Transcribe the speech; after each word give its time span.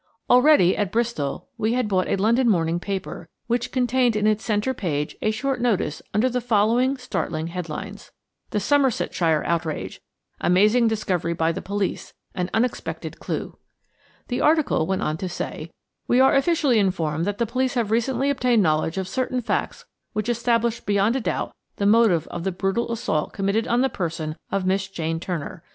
Already, 0.31 0.75
at 0.75 0.91
Bristol, 0.91 1.47
we 1.59 1.73
had 1.73 1.87
bought 1.87 2.07
a 2.07 2.15
London 2.15 2.49
morning 2.49 2.79
paper, 2.79 3.29
which 3.45 3.71
contained 3.71 4.15
in 4.15 4.25
its 4.25 4.43
centre 4.43 4.73
page 4.73 5.15
a 5.21 5.29
short 5.29 5.61
notice 5.61 6.01
under 6.11 6.27
the 6.27 6.41
following 6.41 6.97
startling 6.97 7.45
headlines: 7.49 8.11
THE 8.49 8.59
SOMERSETSHIRE 8.59 9.43
OUTRAGE 9.45 10.01
AMAZING 10.39 10.87
DISCOVERY 10.87 11.33
BY 11.35 11.51
THE 11.51 11.61
POLICE 11.61 12.13
AN 12.33 12.49
UNEXPECTED 12.51 13.19
CLUE 13.19 13.59
The 14.29 14.41
article 14.41 14.87
went 14.87 15.03
on 15.03 15.17
to 15.17 15.29
say: 15.29 15.71
"We 16.07 16.19
are 16.19 16.33
officially 16.33 16.79
informed 16.79 17.25
that 17.25 17.37
the 17.37 17.45
police 17.45 17.75
have 17.75 17.91
recently 17.91 18.31
obtained 18.31 18.63
knowledge 18.63 18.97
of 18.97 19.07
certain 19.07 19.39
facts 19.39 19.85
which 20.13 20.29
establish 20.29 20.79
beyond 20.79 21.15
a 21.15 21.21
doubt 21.21 21.53
the 21.75 21.85
motive 21.85 22.25
of 22.29 22.43
the 22.43 22.51
brutal 22.51 22.91
assault 22.91 23.33
committed 23.33 23.67
on 23.67 23.81
the 23.81 23.87
person 23.87 24.35
of 24.51 24.65
Miss 24.65 24.87
Jane 24.87 25.19
Turner. 25.19 25.63